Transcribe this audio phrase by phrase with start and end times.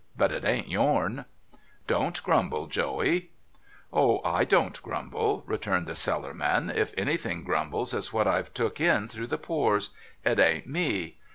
[0.17, 1.25] But it ain't yourn.''
[1.95, 3.29] Don't grumble, Joey.''
[3.93, 4.19] O!
[4.43, 9.37] / don't grumble,' returned the Cellarman.' If anything grumbles, it's what I've took in through the
[9.37, 9.91] pores;
[10.25, 11.17] it ain't me.